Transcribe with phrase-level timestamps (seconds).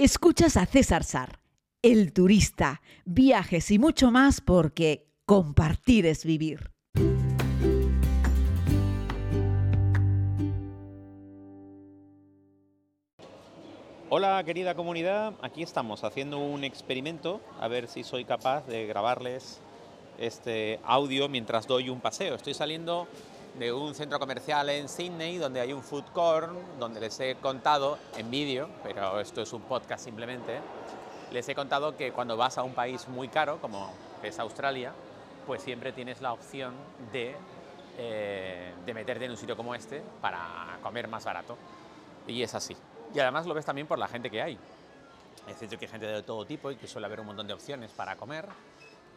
[0.00, 1.40] Escuchas a César Sar,
[1.82, 6.70] el turista, viajes y mucho más porque compartir es vivir.
[14.08, 19.60] Hola querida comunidad, aquí estamos haciendo un experimento a ver si soy capaz de grabarles
[20.16, 22.36] este audio mientras doy un paseo.
[22.36, 23.08] Estoy saliendo
[23.58, 27.98] de un centro comercial en Sydney donde hay un food court, donde les he contado
[28.16, 30.60] en vídeo, pero esto es un podcast simplemente,
[31.32, 33.92] les he contado que cuando vas a un país muy caro como
[34.22, 34.92] es Australia,
[35.46, 36.74] pues siempre tienes la opción
[37.12, 37.34] de,
[37.98, 41.56] eh, de meterte en un sitio como este para comer más barato.
[42.26, 42.76] Y es así.
[43.14, 44.58] Y además lo ves también por la gente que hay.
[45.48, 47.54] Es decir, que hay gente de todo tipo y que suele haber un montón de
[47.54, 48.46] opciones para comer,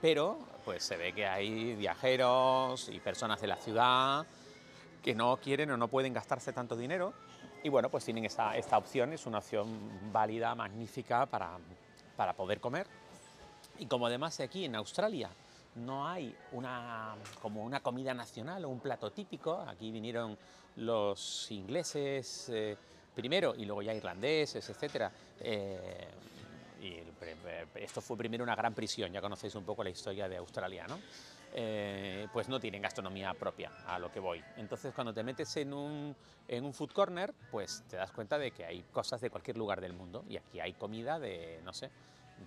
[0.01, 4.25] pero pues se ve que hay viajeros y personas de la ciudad
[5.03, 7.13] que no quieren o no pueden gastarse tanto dinero
[7.63, 11.57] y bueno, pues tienen esta, opción, es una opción válida, magnífica para,
[12.15, 12.87] para poder comer.
[13.77, 15.29] Y como además aquí en Australia
[15.75, 20.37] no hay una, como una comida nacional o un plato típico, aquí vinieron
[20.77, 22.75] los ingleses, eh,
[23.13, 25.11] primero y luego ya irlandeses, etcétera.
[25.39, 26.07] Eh,
[26.81, 27.03] y
[27.75, 30.99] esto fue primero una gran prisión, ya conocéis un poco la historia de Australia, ¿no?
[31.53, 34.41] Eh, pues no tienen gastronomía propia, a lo que voy.
[34.57, 36.15] Entonces, cuando te metes en un,
[36.47, 39.81] en un food corner, pues te das cuenta de que hay cosas de cualquier lugar
[39.81, 41.91] del mundo y aquí hay comida de, no sé,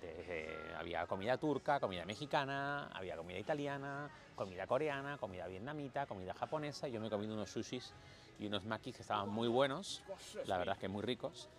[0.01, 6.89] de, había comida turca, comida mexicana, había comida italiana, comida coreana, comida vietnamita, comida japonesa.
[6.89, 7.93] Yo me he comido unos sushis
[8.39, 10.03] y unos makis que estaban muy buenos,
[10.47, 11.51] la verdad es que muy ricos.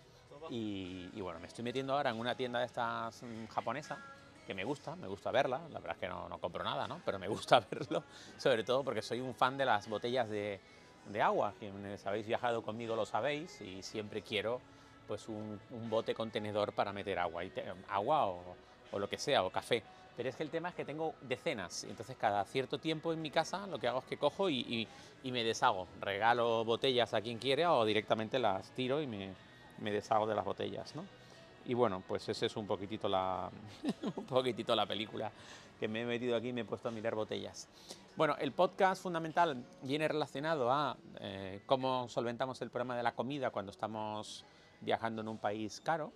[0.50, 3.98] Y, bueno, me estoy metiendo ahora en una tienda de estas mm, japonesa
[4.46, 7.00] que me gusta, me gusta verla, la verdad es que no, no, compro nada, ¿no?
[7.04, 8.04] pero me gusta verlo,
[8.38, 10.60] sobre todo porque soy un fan de las botellas de,
[11.08, 14.60] de agua, quienes habéis viajado conmigo lo sabéis y siempre quiero
[15.08, 17.52] pues un, un bote contenedor para meter agua, y
[17.88, 18.56] agua o,
[18.92, 19.82] o lo que sea, o café.
[20.16, 23.30] Pero es que el tema es que tengo decenas, entonces cada cierto tiempo en mi
[23.30, 24.88] casa lo que hago es que cojo y,
[25.22, 25.86] y, me deshago.
[26.00, 29.34] Regalo botellas a quien quiera o directamente las tiro y me,
[29.78, 31.04] me deshago de las botellas, ¿no?
[31.66, 33.50] Y bueno, pues ese es un poquitito la,
[34.16, 35.30] un poquitito la película
[35.80, 37.68] que me he metido aquí y me he puesto a mirar botellas.
[38.16, 43.50] Bueno, el podcast fundamental viene relacionado a eh, cómo solventamos el problema de la comida
[43.50, 44.44] cuando estamos
[44.80, 46.12] viajando en un país caro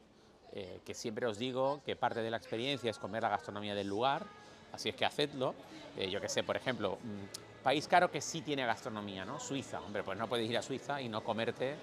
[0.53, 3.87] eh, que siempre os digo que parte de la experiencia es comer la gastronomía del
[3.87, 4.27] lugar,
[4.72, 5.54] así es que hacedlo.
[5.97, 9.38] Eh, yo que sé, por ejemplo, mm, país caro que sí tiene gastronomía, ¿no?
[9.38, 11.77] Suiza, hombre, pues no puedes ir a Suiza y no comerte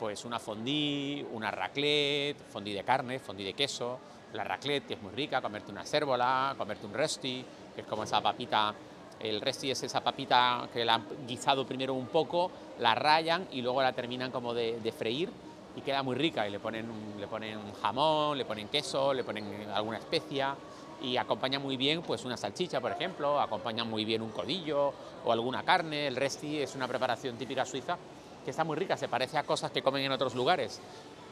[0.00, 4.00] pues una fondue, una raclette, fondue de carne, fondue de queso,
[4.32, 7.44] la raclette que es muy rica, comerte una cérvola, comerte un resti,
[7.74, 8.74] que es como esa papita
[9.20, 13.60] el resti es esa papita que la han guisado primero un poco, la rayan y
[13.60, 15.30] luego la terminan como de, freír
[15.76, 16.86] y queda muy rica y le ponen,
[17.18, 20.56] le ponen jamón, le ponen queso, le ponen alguna especia
[21.02, 25.30] y acompaña muy bien pues una salchicha, por ejemplo, acompaña muy bien un codillo o
[25.30, 26.06] alguna carne.
[26.06, 27.98] El resti es una preparación típica suiza
[28.44, 30.80] que está muy rica, se parece a cosas que comen en otros lugares.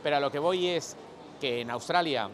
[0.03, 0.97] Pero a lo que voy es
[1.41, 2.31] que en Australia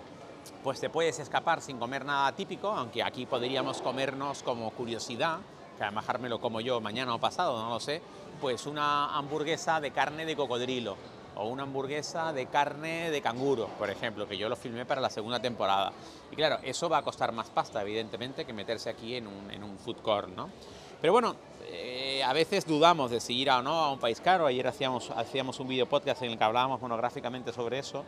[0.63, 5.39] pues te puedes escapar sin comer nada típico, aunque aquí podríamos comernos como curiosidad,
[5.79, 8.01] que me lo como yo mañana o pasado, no lo sé,
[8.41, 10.97] pues una hamburguesa de carne de cocodrilo
[11.37, 15.11] o una hamburguesa de carne de canguro, por ejemplo, que yo lo filmé para la
[15.11, 15.93] segunda temporada.
[16.31, 19.65] Y claro, eso va a costar más pasta, evidentemente, que meterse aquí en un, en
[19.65, 20.51] un food court, ¿no?
[21.01, 24.47] Pero bueno, eh, a veces dudamos de si ir o no a un país caro.
[24.47, 28.05] Ayer hacíamos, hacíamos un video podcast en el que hablábamos monográficamente sobre eso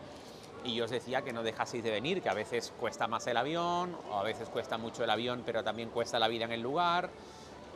[0.66, 3.36] y yo os decía que no dejaseis de venir, que a veces cuesta más el
[3.36, 6.60] avión, o a veces cuesta mucho el avión, pero también cuesta la vida en el
[6.60, 7.10] lugar.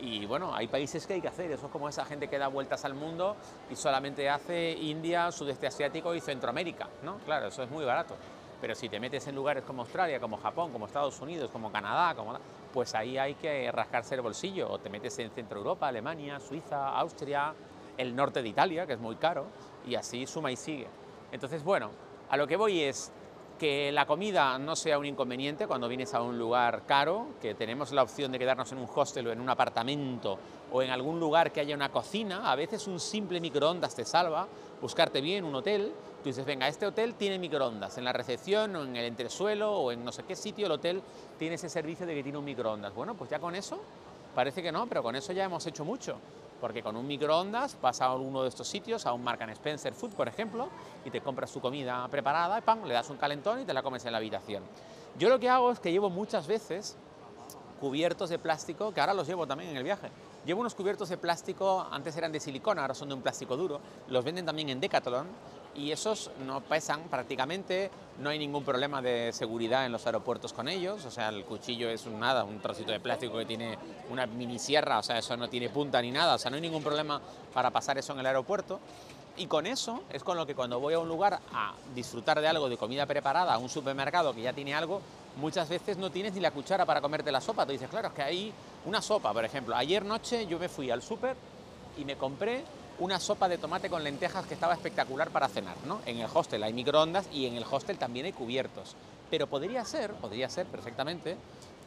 [0.00, 2.48] Y bueno, hay países que hay que hacer, eso es como esa gente que da
[2.48, 3.36] vueltas al mundo
[3.70, 7.18] y solamente hace India, Sudeste Asiático y Centroamérica, ¿no?
[7.18, 8.16] Claro, eso es muy barato.
[8.60, 12.14] Pero si te metes en lugares como Australia, como Japón, como Estados Unidos, como Canadá,
[12.14, 12.34] como...
[12.72, 14.70] pues ahí hay que rascarse el bolsillo.
[14.70, 17.54] O te metes en Centro Europa, Alemania, Suiza, Austria,
[17.96, 19.46] el norte de Italia, que es muy caro,
[19.86, 20.88] y así suma y sigue.
[21.32, 21.90] Entonces, bueno,
[22.28, 23.12] a lo que voy es,
[23.60, 27.92] que la comida no sea un inconveniente cuando vienes a un lugar caro, que tenemos
[27.92, 30.38] la opción de quedarnos en un hostel o en un apartamento
[30.72, 34.48] o en algún lugar que haya una cocina, a veces un simple microondas te salva,
[34.80, 35.92] buscarte bien un hotel,
[36.22, 39.92] tú dices, venga, este hotel tiene microondas, en la recepción o en el entresuelo o
[39.92, 41.02] en no sé qué sitio el hotel
[41.38, 42.94] tiene ese servicio de que tiene un microondas.
[42.94, 43.78] Bueno, pues ya con eso,
[44.34, 46.16] parece que no, pero con eso ya hemos hecho mucho
[46.60, 50.12] porque con un microondas vas a uno de estos sitios, a un Mark Spencer Food,
[50.12, 50.68] por ejemplo,
[51.04, 52.84] y te compras tu comida preparada y ¡pam!
[52.84, 54.62] le das un calentón y te la comes en la habitación.
[55.18, 56.96] Yo lo que hago es que llevo muchas veces
[57.80, 60.08] cubiertos de plástico, que ahora los llevo también en el viaje.
[60.44, 63.80] Llevo unos cubiertos de plástico, antes eran de silicona, ahora son de un plástico duro,
[64.08, 65.26] los venden también en Decathlon,
[65.74, 70.68] y esos no pesan prácticamente, no hay ningún problema de seguridad en los aeropuertos con
[70.68, 73.78] ellos, o sea, el cuchillo es un nada, un trocito de plástico que tiene
[74.10, 76.62] una mini sierra, o sea, eso no tiene punta ni nada, o sea, no hay
[76.62, 77.20] ningún problema
[77.54, 78.80] para pasar eso en el aeropuerto.
[79.36, 82.48] Y con eso es con lo que cuando voy a un lugar a disfrutar de
[82.48, 85.00] algo de comida preparada, a un supermercado que ya tiene algo,
[85.36, 87.64] muchas veces no tienes ni la cuchara para comerte la sopa.
[87.64, 88.52] Te dices, claro, es que hay
[88.84, 89.74] una sopa, por ejemplo.
[89.76, 91.36] Ayer noche yo me fui al súper
[91.96, 92.64] y me compré
[93.00, 96.00] una sopa de tomate con lentejas que estaba espectacular para cenar, ¿no?
[96.06, 98.94] En el hostel hay microondas y en el hostel también hay cubiertos.
[99.30, 101.36] Pero podría ser, podría ser perfectamente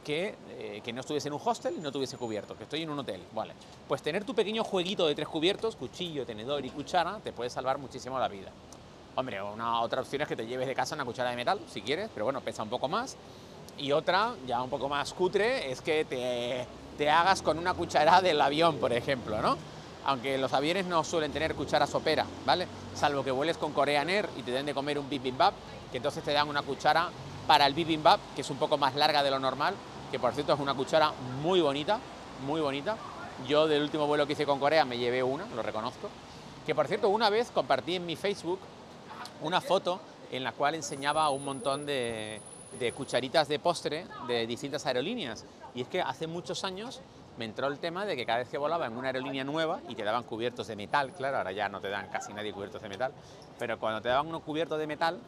[0.04, 2.90] que, eh, que, no estuviese en un hostel y no tuviese cubierto, que estoy en
[2.90, 3.22] un hotel.
[3.32, 3.54] Vale.
[3.88, 7.78] Pues tener tu pequeño jueguito de tres cubiertos, cuchillo, tenedor y cuchara, te puede salvar
[7.78, 8.52] muchísimo la vida.
[9.16, 11.82] Hombre, una otra opción es que te lleves de casa una cuchara de metal, si
[11.82, 13.16] quieres, pero bueno, pesa un poco más.
[13.78, 16.66] Y otra, ya un poco más cutre, es que te,
[16.98, 19.58] te hagas con una cuchara del avión, por ejemplo, ¿no?
[20.06, 22.68] Aunque los aviones no suelen tener cuchara sopera, ¿vale?
[22.96, 25.54] Salvo que vueles con Korean Air y te den de comer un bibimbap,
[25.92, 27.10] que entonces te dan una cuchara
[27.48, 29.76] para el bibimbap, que es un poco más larga de lo normal,
[30.12, 31.12] que por cierto es una cuchara
[31.42, 32.00] muy bonita,
[32.46, 32.98] muy bonita.
[33.48, 36.10] Yo del último vuelo que hice con Corea me llevé una, lo reconozco.
[36.66, 38.60] Que por cierto, una vez compartí en mi Facebook
[39.42, 40.00] una foto
[40.32, 42.40] en la cual enseñaba un montón de,
[42.80, 45.46] de cucharitas de postre de distintas aerolíneas.
[45.76, 47.02] Y es que hace muchos años
[47.38, 49.96] me entró el tema de que cada vez que volaba en una aerolínea nueva y
[49.96, 52.90] te daban cubiertos de metal, claro, ahora ya no te dan casi nadie cubiertos de
[52.90, 53.12] metal,
[53.58, 55.20] pero cuando te daban unos cubiertos de metal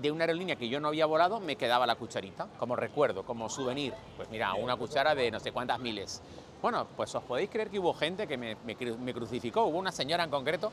[0.00, 3.48] de una aerolínea que yo no había volado, me quedaba la cucharita, como recuerdo, como
[3.48, 3.94] souvenir.
[4.16, 6.20] Pues mira, una cuchara de no sé cuántas miles.
[6.60, 10.24] Bueno, pues os podéis creer que hubo gente que me, me, crucificó, hubo una señora
[10.24, 10.72] en concreto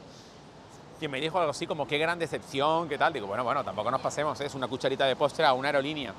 [0.99, 3.11] que me dijo algo así como qué gran decepción, qué tal.
[3.11, 4.45] Digo, bueno, bueno, tampoco nos pasemos, ¿eh?
[4.45, 6.13] es una cucharita de postre a una aerolínea.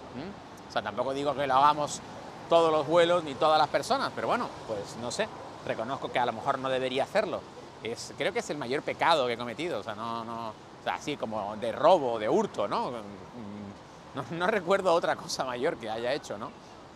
[0.68, 2.00] O sea, tampoco digo que lo hagamos
[2.48, 5.28] todos los vuelos ni todas las personas, pero bueno, pues no sé,
[5.66, 7.40] reconozco que a lo mejor no debería hacerlo.
[7.82, 10.52] Es, creo que es el mayor pecado que he cometido, o sea, no, no,
[10.86, 12.90] así como de robo, de hurto, ¿no?
[12.90, 16.50] Mm, no, recuerdo otra cosa mayor que haya hecho, ¿no?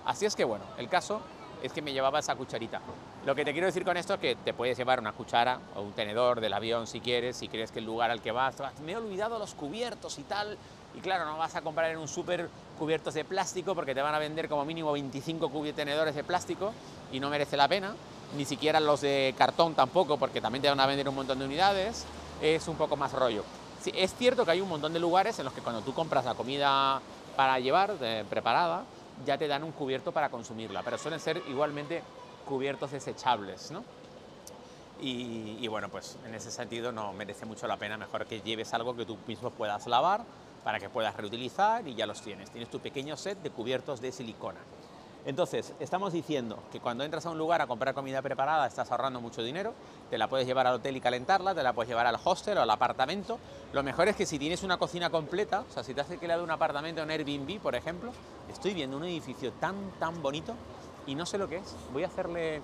[0.05, 1.21] Así es que bueno, el caso
[1.63, 2.81] es que me llevaba esa cucharita.
[3.25, 5.81] Lo que te quiero decir con esto es que te puedes llevar una cuchara o
[5.81, 8.93] un tenedor del avión si quieres, si crees que el lugar al que vas, me
[8.93, 10.57] he olvidado los cubiertos y tal,
[10.95, 14.15] y claro, no vas a comprar en un súper cubiertos de plástico porque te van
[14.15, 16.73] a vender como mínimo 25 tenedores de plástico
[17.13, 17.95] y no merece la pena.
[18.37, 21.45] Ni siquiera los de cartón tampoco porque también te van a vender un montón de
[21.45, 22.05] unidades.
[22.41, 23.45] Es un poco más rollo.
[23.81, 26.25] Sí, es cierto que hay un montón de lugares en los que cuando tú compras
[26.25, 27.01] la comida
[27.37, 27.95] para llevar
[28.29, 28.85] preparada,
[29.25, 32.03] ya te dan un cubierto para consumirla, pero suelen ser igualmente
[32.47, 33.73] cubiertos desechables,
[35.01, 38.97] y, bueno, pues en ese sentido no merece mucho la pena, mejor que lleves algo
[38.97, 40.25] que tú mismo puedas lavar
[40.67, 42.51] para que puedas reutilizar y ya los tienes.
[42.51, 44.59] Tienes tu pequeño set de cubiertos de silicona.
[45.25, 49.21] Entonces, estamos diciendo que cuando entras a un lugar a comprar comida preparada estás ahorrando
[49.21, 49.75] mucho dinero,
[50.11, 52.63] te la puedes llevar al hotel y calentarla, te la puedes llevar al hostel o
[52.63, 53.39] al apartamento.
[53.73, 56.43] Lo mejor es que si tienes una cocina completa, o sea, si te que le
[56.43, 58.11] un apartamento en Airbnb, por ejemplo,
[58.51, 60.55] estoy viendo un edificio tan, tan bonito
[61.07, 61.77] y no sé lo que es.
[61.93, 62.61] Voy a hacerle...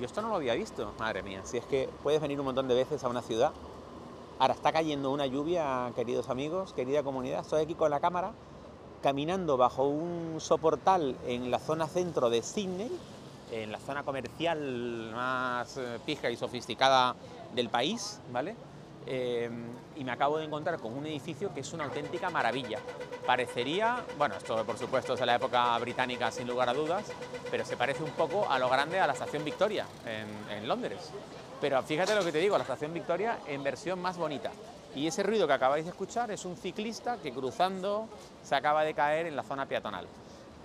[0.00, 1.42] Yo esto no lo había visto, madre mía.
[1.44, 3.52] Si es que puedes venir un montón de veces a una ciudad
[4.38, 7.40] Ahora está cayendo una lluvia, queridos amigos, querida comunidad.
[7.40, 8.32] Estoy aquí con la cámara
[9.02, 12.90] caminando bajo un soportal en la zona centro de Sydney,
[13.50, 17.16] en la zona comercial más eh, pija y sofisticada
[17.54, 18.56] del país, ¿vale?
[19.06, 19.48] Eh,
[19.96, 22.78] y me acabo de encontrar con un edificio que es una auténtica maravilla.
[23.24, 27.06] Parecería, bueno, esto por supuesto es de la época británica sin lugar a dudas,
[27.50, 31.10] pero se parece un poco a lo grande a la estación Victoria en, en Londres.
[31.60, 34.50] Pero fíjate lo que te digo, la estación Victoria en versión más bonita.
[34.94, 38.08] Y ese ruido que acabáis de escuchar es un ciclista que cruzando
[38.42, 40.06] se acaba de caer en la zona peatonal.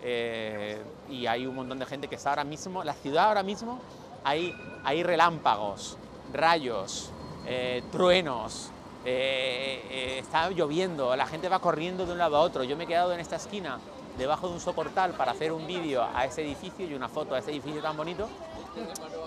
[0.03, 3.79] Eh, y hay un montón de gente que está ahora mismo, la ciudad ahora mismo,
[4.23, 5.97] hay, hay relámpagos,
[6.33, 7.11] rayos,
[7.45, 8.71] eh, truenos,
[9.05, 12.63] eh, está lloviendo, la gente va corriendo de un lado a otro.
[12.63, 13.79] Yo me he quedado en esta esquina,
[14.17, 17.39] debajo de un soportal, para hacer un vídeo a ese edificio y una foto a
[17.39, 18.27] ese edificio tan bonito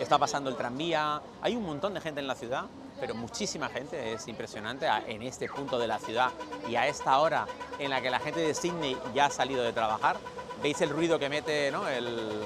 [0.01, 2.65] está pasando el tranvía, hay un montón de gente en la ciudad,
[3.01, 6.31] pero muchísima gente, es impresionante en este punto de la ciudad
[6.69, 7.47] y a esta hora
[7.79, 10.17] en la que la gente de Sydney ya ha salido de trabajar.
[10.63, 12.41] ¿Veis el ruido que mete el,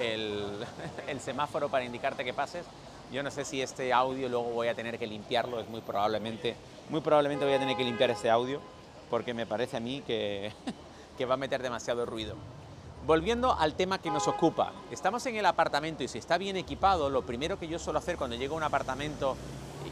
[1.08, 2.66] el, semáforo para indicarte que pases?
[3.12, 6.54] Yo no sé si este audio luego voy a tener que limpiarlo, es muy probablemente,
[6.90, 8.60] muy probablemente voy a tener que limpiar este audio
[9.08, 10.52] porque me parece a mí que
[11.28, 12.36] va a meter demasiado ruido.
[13.06, 17.08] Volviendo al tema que nos ocupa, estamos en el apartamento y si está bien equipado,
[17.08, 19.36] lo primero que yo suelo hacer cuando llego a un apartamento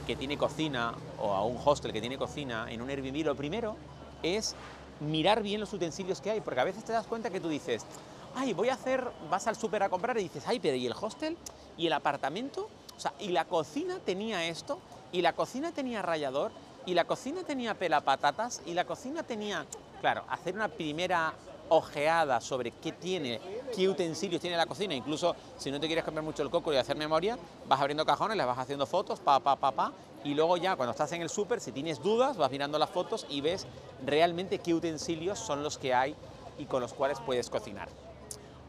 [0.07, 3.77] que tiene cocina o a un hostel que tiene cocina en un Airbnb, lo primero
[4.23, 4.55] es
[5.01, 7.87] mirar bien los utensilios que hay, porque a veces te das cuenta que tú dices,
[8.35, 10.93] ay, voy a hacer, vas al súper a comprar y dices, ay, pero ¿y el
[10.93, 11.39] hostel?
[11.79, 12.69] ¿Y el apartamento?
[12.95, 14.79] O sea, y la cocina tenía esto,
[15.13, 16.53] y la cocina tenía rallador,
[16.87, 19.67] Y la cocina tenía pela patatas y la cocina tenía,
[20.01, 21.35] claro, hacer una primera
[21.69, 23.41] ojeada sobre qué tiene,
[23.75, 26.77] qué utensilios tiene la cocina, incluso si no te quieres comer mucho el coco y
[26.77, 29.93] hacer memoria, vas abriendo cajones, les vas haciendo fotos, pa, pa, pa, pa,
[30.25, 33.27] y luego ya cuando estás en el súper, si tienes dudas, vas mirando las fotos
[33.29, 33.67] y ves
[34.05, 36.15] realmente qué utensilios son los que hay
[36.59, 37.89] y con los cuales puedes cocinar.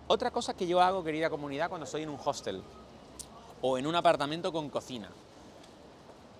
[0.07, 2.61] Otra cosa que yo hago, querida comunidad, cuando estoy en un hostel
[3.61, 5.09] o en un apartamento con cocina,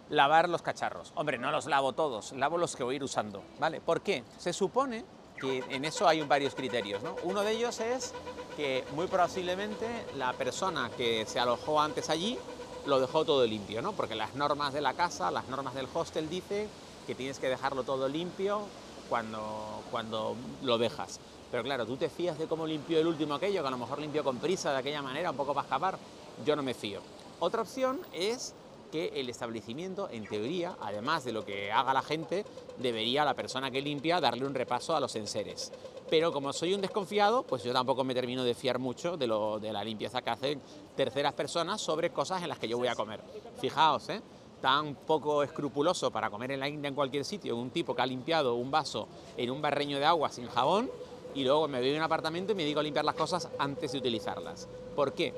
[0.10, 1.12] lavar los cacharros.
[1.16, 3.82] Hombre, no los lavo todos, lavo los que voy a ir usando, ¿vale?
[3.82, 4.24] ¿Por qué?
[4.38, 5.06] Se supone
[5.40, 7.02] que en eso hay varios criterios.
[7.04, 7.16] ¿no?
[7.24, 8.14] Uno de ellos es
[8.56, 12.38] que muy posiblemente la persona que se alojó antes allí
[12.86, 13.94] lo dejó todo limpio, ¿no?
[13.94, 16.68] porque las normas de la casa, las normas del hostel dicen
[17.06, 18.62] que tienes que dejarlo todo limpio
[19.10, 21.20] cuando, cuando lo dejas.
[21.52, 24.00] Pero claro, tú te fías de cómo limpió el último aquello, que a lo mejor
[24.00, 25.98] limpió con prisa de aquella manera, un poco para escapar.
[26.46, 27.02] Yo no me fío.
[27.40, 28.54] Otra opción es
[28.90, 32.46] que el establecimiento, en teoría, además de lo que haga la gente,
[32.78, 35.72] debería la persona que limpia darle un repaso a los enseres.
[36.10, 39.60] Pero como soy un desconfiado, pues yo tampoco me termino de fiar mucho de, lo,
[39.60, 40.62] de la limpieza que hacen
[40.96, 43.22] terceras personas sobre cosas en las que yo voy a comer.
[43.60, 44.22] Fijaos, ¿eh?
[44.62, 48.06] tan poco escrupuloso para comer en la India en cualquier sitio, un tipo que ha
[48.06, 50.90] limpiado un vaso en un barreño de agua sin jabón
[51.34, 53.92] y luego me voy a un apartamento y me digo a limpiar las cosas antes
[53.92, 54.68] de utilizarlas.
[54.96, 55.34] ¿Por qué?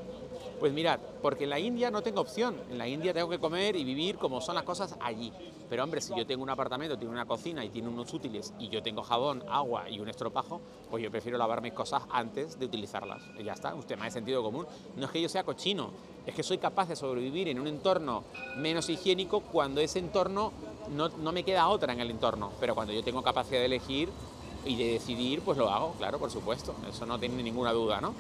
[0.62, 2.56] Pues mirad, porque en la India no tengo opción.
[2.70, 5.34] En la India tengo que comer y vivir como son las cosas allí.
[5.68, 8.70] Pero hombre, si yo tengo un apartamento, tengo una cocina y tiene unos útiles y
[8.70, 12.68] yo tengo jabón, agua y un estropajo, pues yo prefiero lavar mis cosas antes de
[12.68, 13.24] utilizarlas.
[13.40, 14.68] Y ya está, un tema de sentido común.
[14.98, 15.90] No es que yo sea cochino,
[16.28, 18.24] es que soy capaz de sobrevivir en un entorno
[18.58, 20.52] menos higiénico cuando ese entorno
[20.92, 22.52] no, no me queda otra en el entorno.
[22.60, 24.10] Pero cuando yo tengo capacidad de elegir
[24.64, 26.76] y de decidir, pues lo hago, claro, por supuesto.
[26.88, 28.14] Eso no tiene ninguna duda, ¿no?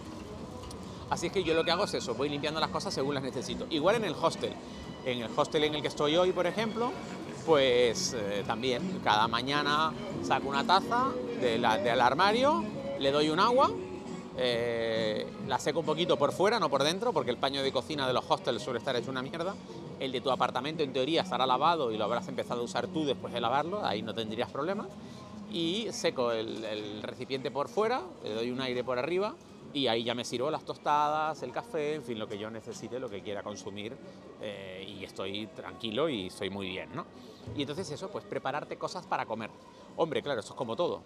[1.12, 3.22] Así es que yo lo que hago es eso, voy limpiando las cosas según las
[3.22, 3.68] necesito.
[3.70, 4.53] Igual en el hostel.
[5.06, 6.89] En el hostel en el que estoy hoy, por ejemplo,
[7.46, 9.91] pues eh, también cada mañana
[10.24, 11.10] saco una taza
[11.41, 12.63] del armario,
[12.98, 13.72] le doy un agua,
[14.38, 18.08] eh, la seco un poquito por fuera, no por dentro, porque el paño de cocina
[18.08, 19.53] de los hostels suele estar hecho una mierda.
[20.00, 23.03] El de tu apartamento en teoría estará lavado y lo habrás empezado a usar tú
[23.03, 24.88] después de lavarlo, ahí no tendrías problema.
[25.51, 29.36] Y seco el recipiente por fuera, le doy un aire por arriba
[29.74, 33.00] y ahí ya me sirvo las tostadas, el café, en fin, lo que yo necesite,
[33.00, 33.96] lo que quiera consumir
[34.42, 37.06] eh, y estoy tranquilo y estoy muy bien, ¿no?
[37.56, 39.50] Y entonces eso, pues prepararte cosas para comer.
[39.98, 41.01] Hombre, claro, eso es como todo.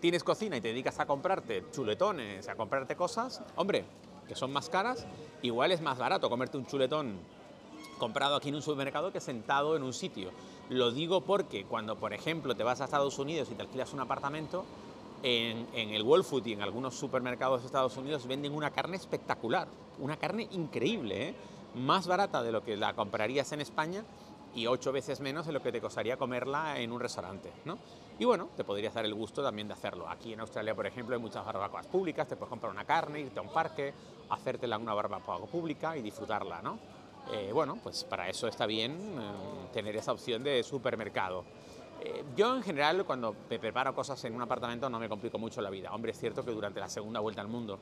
[0.00, 3.84] Tienes cocina y te dedicas a comprarte chuletones, a comprarte cosas, hombre,
[4.26, 5.06] que son más caras,
[5.42, 7.18] igual es más barato comerte un chuletón
[7.98, 10.30] comprado aquí en un supermercado que sentado en un sitio.
[10.70, 14.00] Lo digo porque cuando, por ejemplo, te vas a Estados Unidos y te alquilas un
[14.00, 14.64] apartamento,
[15.22, 19.68] en, el Whole Food y en algunos supermercados de Estados Unidos venden una carne espectacular,
[19.98, 21.34] una carne increíble, ¿eh?
[21.74, 24.04] más barata de lo que la comprarías en España
[24.54, 27.52] y ocho veces menos de lo que te costaría comerla en un restaurante.
[27.64, 27.78] ¿no?
[28.18, 30.08] Y bueno, te podrías dar el gusto también de hacerlo.
[30.08, 33.38] Aquí en Australia, por ejemplo, hay muchas barbacoas públicas, te puedes comprar una carne, irte
[33.38, 33.94] a un parque,
[34.30, 36.60] hacértela en una barbacoa pública y disfrutarla.
[36.62, 36.78] ¿no?
[37.32, 41.44] Eh, bueno, pues para eso está bien eh, tener esa opción de supermercado.
[42.00, 45.60] Eh, yo en general cuando me preparo cosas en un apartamento no me complico mucho
[45.60, 45.92] la vida.
[45.92, 47.78] Hombre, es cierto que durante la segunda vuelta al mundo,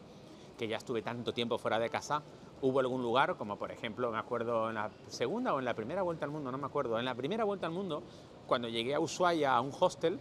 [0.58, 2.22] que ya estuve tanto tiempo fuera de casa,
[2.62, 6.02] hubo algún lugar, como por ejemplo, me acuerdo en la segunda o en la primera
[6.02, 8.02] vuelta al mundo, no me acuerdo, en la primera vuelta al mundo,
[8.46, 10.18] cuando llegué a Ushuaia a un hostel,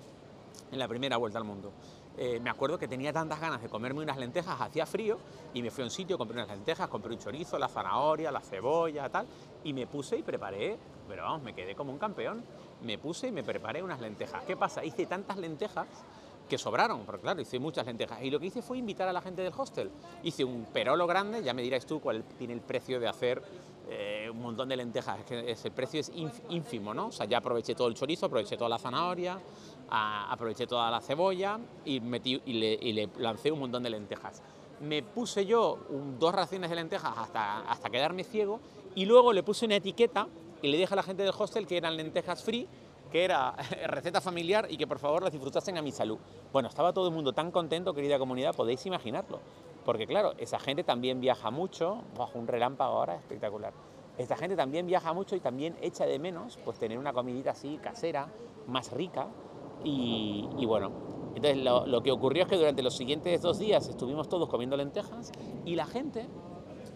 [0.71, 1.71] en la primera vuelta al mundo.
[2.17, 5.17] Eh, me acuerdo que tenía tantas ganas de comerme unas lentejas, hacía frío,
[5.53, 8.41] y me fui a un sitio, compré unas lentejas, compré un chorizo, la zanahoria, la
[8.41, 9.27] cebolla, tal,
[9.63, 10.77] y me puse y preparé,
[11.07, 12.43] pero vamos, me quedé como un campeón
[12.83, 14.43] me puse y me preparé unas lentejas.
[14.43, 14.83] ¿Qué pasa?
[14.83, 15.87] Hice tantas lentejas
[16.47, 18.21] que sobraron, porque claro, hice muchas lentejas.
[18.23, 19.91] Y lo que hice fue invitar a la gente del hostel.
[20.23, 23.41] Hice un perolo grande, ya me dirás tú cuál tiene el precio de hacer
[23.89, 25.19] eh, un montón de lentejas.
[25.19, 26.11] Es que ese precio es
[26.49, 27.07] ínfimo, ¿no?
[27.07, 29.39] O sea, ya aproveché todo el chorizo, aproveché toda la zanahoria,
[29.89, 34.41] aproveché toda la cebolla y, metí, y, le, lancé un montón de lentejas.
[34.79, 35.79] Me puse yo
[36.19, 38.59] dos raciones de lentejas hasta, hasta quedarme ciego
[38.95, 40.27] y luego le puse una etiqueta
[40.61, 42.67] y le dije a la gente del hostel que eran lentejas free,
[43.11, 43.55] que era
[43.87, 46.17] receta familiar y que por favor las disfrutasen a mi salud.
[46.51, 49.39] Bueno, estaba todo el mundo tan contento, querida comunidad, podéis imaginarlo.
[49.85, 53.73] Porque claro, esa gente también viaja mucho, bajo un relámpago ahora espectacular.
[54.17, 57.77] Esta gente también viaja mucho y también echa de menos pues tener una comidita así
[57.77, 58.27] casera,
[58.67, 59.27] más rica.
[59.83, 60.91] Y, bueno,
[61.35, 64.75] entonces lo, lo que ocurrió es que durante los siguientes dos días estuvimos todos comiendo
[64.75, 65.31] lentejas
[65.65, 66.27] y la gente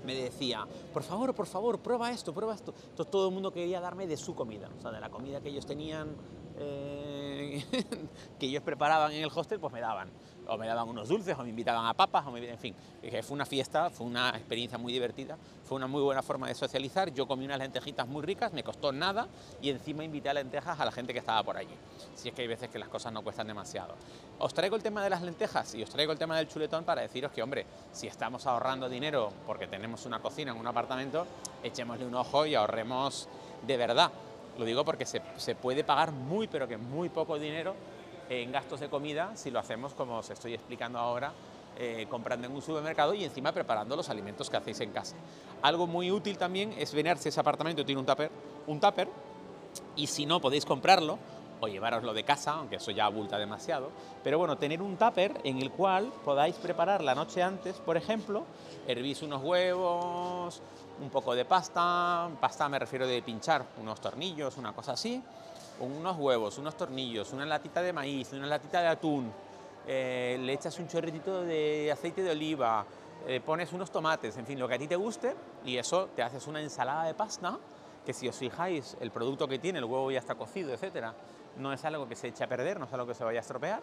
[0.03, 2.73] me decía, por favor, por favor, prueba esto, prueba esto.
[2.89, 5.49] Entonces todo el mundo quería darme de su comida, o sea, de la comida que
[5.49, 6.15] ellos tenían
[6.57, 7.63] eh,
[8.39, 10.09] que ellos preparaban en el hostel, pues me daban.
[10.51, 12.75] O me daban unos dulces, o me invitaban a papas, o me, en fin.
[13.23, 17.13] Fue una fiesta, fue una experiencia muy divertida, fue una muy buena forma de socializar.
[17.13, 19.29] Yo comí unas lentejitas muy ricas, me costó nada
[19.61, 21.73] y encima invité a lentejas a la gente que estaba por allí.
[22.15, 23.95] Si es que hay veces que las cosas no cuestan demasiado.
[24.39, 27.01] Os traigo el tema de las lentejas y os traigo el tema del chuletón para
[27.01, 31.25] deciros que, hombre, si estamos ahorrando dinero porque tenemos una cocina en un apartamento,
[31.63, 33.29] echémosle un ojo y ahorremos
[33.65, 34.11] de verdad.
[34.57, 35.21] Lo digo porque se,
[35.55, 37.73] puede pagar muy, pero que muy poco dinero
[38.31, 41.33] en gastos de comida si lo hacemos como os estoy explicando ahora,
[41.77, 45.17] eh, comprando en un supermercado y encima preparando los alimentos que hacéis en casa.
[45.61, 48.31] Algo muy útil también es venir si ese apartamento tiene un tupper,
[48.67, 49.09] un tupper,
[49.97, 51.17] y si no podéis comprarlo
[51.59, 53.91] o llevaroslo de casa, aunque eso ya abulta demasiado,
[54.23, 58.45] pero bueno, tener un tupper en el cual podáis preparar la noche antes, por ejemplo,
[58.87, 60.61] hervís unos huevos,
[61.01, 65.21] un poco de pasta, pasta me refiero de pinchar, unos tornillos, una cosa así,
[65.81, 69.31] unos huevos, unos tornillos, una latita de maíz, una latita de atún,
[69.87, 72.85] eh, le echas un chorritito de aceite de oliva,
[73.27, 75.35] eh, pones unos tomates, en fin, lo que a ti te guste,
[75.65, 77.57] y eso te haces una ensalada de pasta,
[78.05, 81.13] que si os fijáis, el producto que tiene, el huevo ya está cocido, etcétera,
[81.57, 83.41] no es algo que se eche a perder, no es algo que se vaya a
[83.41, 83.81] estropear,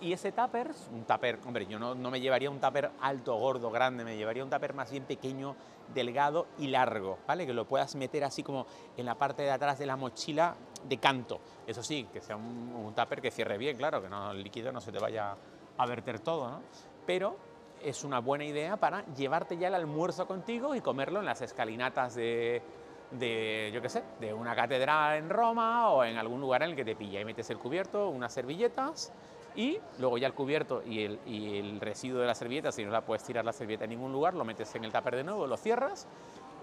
[0.00, 4.04] y ese tupper, un tupper, hombre, yo no, me llevaría un tupper alto, gordo, grande,
[4.04, 5.56] me llevaría un tupper más bien pequeño,
[5.94, 7.46] delgado y largo, ¿vale?
[7.46, 10.54] Que lo puedas meter así como en la parte de atrás de la mochila
[10.86, 11.40] de canto.
[11.66, 14.72] Eso sí, que sea un, un tupper que cierre bien, claro, que no, el líquido
[14.72, 15.36] no se te vaya
[15.78, 16.62] a verter todo, ¿no?
[17.06, 17.36] Pero
[17.82, 22.14] es una buena idea para llevarte ya el almuerzo contigo y comerlo en las escalinatas
[22.14, 22.62] de,
[23.10, 26.76] de, yo qué sé, de una catedral en Roma o en algún lugar en el
[26.76, 29.12] que te pilla y metes el cubierto, unas servilletas
[29.56, 33.24] y luego ya el cubierto y el, residuo de la servilleta, si no la puedes
[33.24, 36.06] tirar la servilleta en ningún lugar, lo metes en el tupper de nuevo, lo cierras,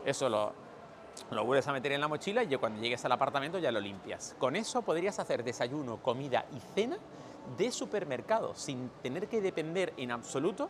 [0.06, 0.54] eso lo,
[1.32, 4.36] lo vuelves a meter en la mochila y cuando llegues al apartamento ya lo limpias.
[4.38, 6.98] Con eso podrías hacer desayuno, comida y cena
[7.58, 10.70] de supermercado sin tener que depender en absoluto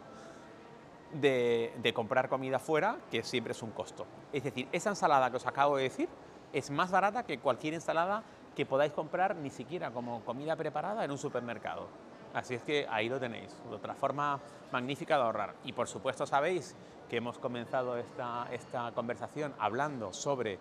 [1.11, 4.07] de, de, comprar comida fuera, que siempre es un costo.
[4.31, 6.09] Es decir, esa ensalada que os acabo de decir
[6.53, 8.23] es más barata que cualquier ensalada
[8.55, 11.87] que podáis comprar ni siquiera como comida preparada en un supermercado.
[12.33, 14.39] Así es que ahí lo tenéis, otra forma
[14.71, 15.55] magnífica de ahorrar.
[15.63, 16.75] Y por supuesto sabéis
[17.09, 20.57] que hemos comenzado esta, esta conversación hablando sobre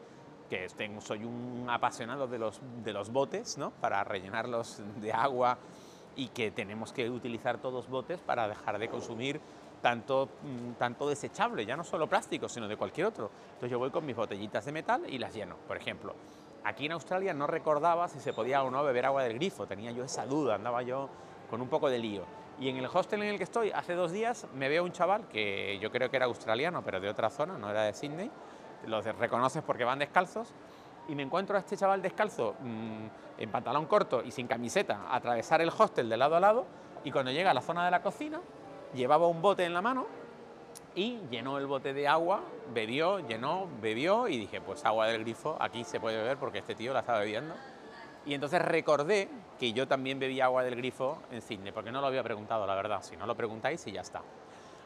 [0.51, 0.69] que
[1.01, 3.71] soy un apasionado de los, de los botes, ¿no?
[3.71, 5.57] para rellenarlos de agua
[6.15, 9.41] y que tenemos que utilizar todos botes para dejar de consumir
[9.81, 13.31] tanto, mm, tanto desechable, ya no solo plástico, sino de cualquier otro.
[13.47, 16.15] Entonces yo voy con mis botellitas de metal y las lleno, por ejemplo.
[16.65, 19.91] Aquí en Australia no recordaba si se podía o no beber agua del grifo, tenía
[19.91, 21.09] yo esa duda, andaba yo
[21.53, 22.25] con un poco de lío.
[22.59, 25.29] Y en el hostel en el que estoy, hace dos días, me veo un chaval
[25.29, 28.31] que yo creo que era australiano, pero de otra zona, no era de Sydney,
[28.87, 30.55] los reconoces porque van descalzos,
[31.09, 35.61] y me encuentro a este chaval descalzo, mm, en pantalón corto y sin camiseta, atravesar
[35.61, 36.65] el hostel de lado a lado,
[37.05, 38.41] y cuando llega a la zona de la cocina,
[38.95, 40.07] llevaba un bote en la mano
[40.95, 42.41] y llenó el bote de agua,
[42.73, 46.75] bebió, llenó, bebió y dije, pues agua del grifo, aquí se puede beber porque este
[46.75, 47.55] tío la estaba bebiendo.
[48.25, 52.07] Y entonces recordé que yo también bebía agua del grifo en Sydney, porque no lo
[52.07, 53.03] había preguntado, la verdad.
[53.03, 54.23] Si no lo preguntáis, y ya está.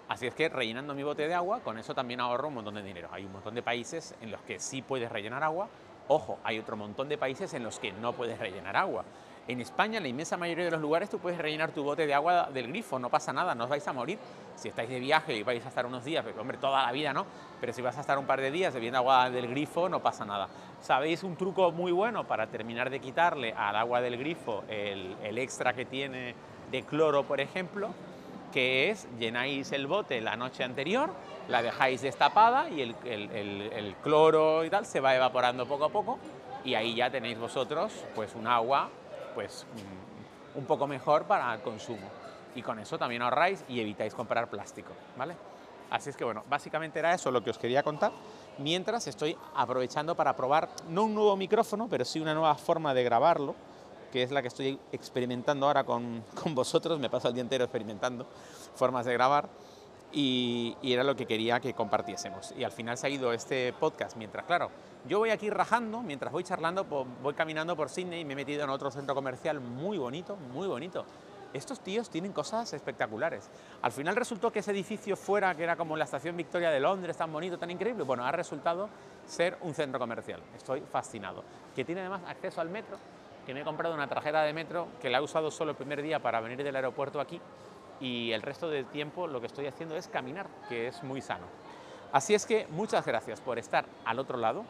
[0.09, 2.83] Así es que rellenando mi bote de agua, con eso también ahorro un montón de
[2.83, 3.09] dinero.
[3.12, 5.68] Hay un montón de países en los que sí puedes rellenar agua.
[6.09, 9.05] Ojo, hay otro montón de países en los que no puedes rellenar agua.
[9.48, 12.12] En España, en la inmensa mayoría de los lugares, tú puedes rellenar tu bote de
[12.12, 14.18] agua del grifo, no pasa nada, no os vais a morir.
[14.56, 17.12] Si estáis de viaje y vais a estar unos días, pues, hombre, toda la vida
[17.12, 17.24] no,
[17.61, 20.24] pero si vas a estar un par de días bebiendo agua del grifo, no pasa
[20.24, 20.48] nada.
[20.80, 25.74] ¿Sabéis un truco muy bueno para terminar de quitarle al agua del grifo el, extra
[25.74, 26.35] que tiene
[26.72, 27.90] de cloro, por ejemplo?
[28.52, 31.11] que es llenáis el bote la noche anterior,
[31.48, 36.18] la dejáis destapada y el, el, cloro y tal se va evaporando poco a poco
[36.64, 38.88] y ahí ya tenéis vosotros pues un agua
[39.37, 39.66] pues
[40.55, 42.09] mm, un poco mejor para el consumo.
[42.55, 45.37] Y con eso también ahorráis y evitáis comprar plástico, ¿vale?
[45.90, 48.11] Así es que bueno, básicamente era eso lo que os quería contar,
[48.59, 53.05] mientras estoy aprovechando para probar no un nuevo micrófono, pero sí una nueva forma de
[53.05, 53.55] grabarlo,
[54.11, 57.64] que es la que estoy experimentando ahora con, con vosotros, me paso el día entero
[57.64, 58.27] experimentando
[58.75, 59.49] formas de grabar
[60.16, 62.55] y, era lo que quería que compartiésemos.
[62.57, 64.70] Y al final se ha ido este podcast, mientras, claro,
[65.07, 68.64] yo voy aquí rajando, mientras voy charlando, voy caminando por Sydney y me he metido
[68.64, 71.05] en otro centro comercial muy bonito, muy bonito.
[71.52, 73.50] Estos tíos tienen cosas espectaculares.
[73.83, 77.16] Al final resultó que ese edificio fuera, que era como la estación Victoria de Londres,
[77.16, 78.88] tan bonito, tan increíble, bueno, ha resultado
[79.26, 80.40] ser un centro comercial.
[80.57, 81.44] Estoy fascinado.
[81.74, 82.96] Que tiene además acceso al metro,
[83.44, 86.00] que me he comprado una tarjeta de metro que la he usado solo el primer
[86.00, 87.40] día para venir del aeropuerto aquí
[88.00, 91.46] y el resto del tiempo lo que estoy haciendo es caminar, que es muy sano.
[92.12, 94.64] Así es que muchas gracias por estar al otro lado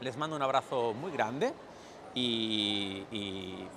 [0.00, 1.52] les mando un abrazo muy grande
[2.14, 3.04] Y,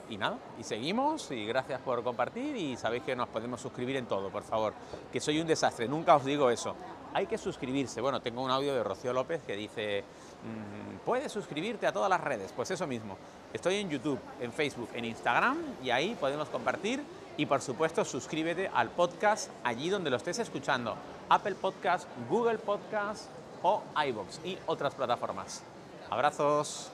[0.09, 4.05] y, nada, y seguimos y gracias por compartir y sabéis que nos podemos suscribir en
[4.05, 4.73] todo, por favor,
[5.11, 6.73] que soy un desastre, nunca os digo eso.
[7.13, 7.99] Hay que suscribirse.
[7.99, 10.05] Bueno, tengo un audio de Rocío López que dice,
[10.43, 12.53] mm, puedes suscribirte a todas las redes.
[12.55, 13.17] Pues eso mismo,
[13.51, 17.03] estoy en YouTube, en Facebook, en Instagram y ahí podemos compartir
[17.39, 20.97] y por supuesto suscríbete al podcast allí donde lo estés escuchando,
[21.29, 23.29] Apple Podcast, Google Podcast
[23.63, 25.63] o iBox y otras plataformas.
[26.09, 26.91] Abrazos.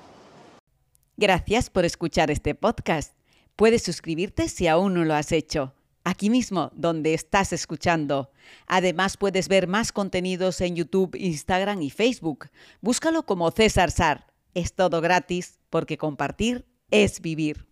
[1.17, 3.15] Gracias por escuchar este podcast.
[3.55, 8.29] Puedes suscribirte si aún no lo has hecho, aquí mismo donde estás escuchando.
[8.67, 12.49] Además puedes ver más contenidos en YouTube, Instagram y Facebook.
[12.81, 14.27] Búscalo como César Sar.
[14.53, 17.65] Es todo gratis porque compartir es vivir.